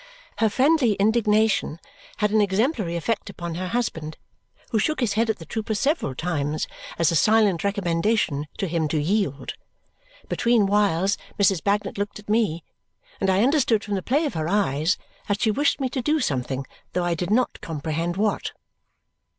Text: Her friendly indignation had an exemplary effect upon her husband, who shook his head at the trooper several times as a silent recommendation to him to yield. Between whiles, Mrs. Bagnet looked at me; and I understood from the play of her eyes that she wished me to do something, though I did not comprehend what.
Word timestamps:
Her 0.39 0.49
friendly 0.49 0.93
indignation 0.93 1.79
had 2.17 2.31
an 2.31 2.41
exemplary 2.41 2.95
effect 2.95 3.29
upon 3.29 3.53
her 3.53 3.67
husband, 3.67 4.17
who 4.71 4.79
shook 4.79 4.99
his 4.99 5.13
head 5.13 5.29
at 5.29 5.37
the 5.37 5.45
trooper 5.45 5.75
several 5.75 6.15
times 6.15 6.65
as 6.97 7.11
a 7.11 7.15
silent 7.15 7.63
recommendation 7.63 8.47
to 8.57 8.65
him 8.67 8.87
to 8.87 8.99
yield. 8.99 9.53
Between 10.27 10.65
whiles, 10.65 11.19
Mrs. 11.39 11.63
Bagnet 11.63 11.99
looked 11.99 12.17
at 12.17 12.29
me; 12.29 12.63
and 13.19 13.29
I 13.29 13.43
understood 13.43 13.83
from 13.83 13.93
the 13.93 14.01
play 14.01 14.25
of 14.25 14.33
her 14.33 14.47
eyes 14.47 14.97
that 15.27 15.39
she 15.41 15.51
wished 15.51 15.79
me 15.79 15.87
to 15.89 16.01
do 16.01 16.19
something, 16.19 16.65
though 16.93 17.05
I 17.05 17.13
did 17.13 17.29
not 17.29 17.61
comprehend 17.61 18.17
what. 18.17 18.53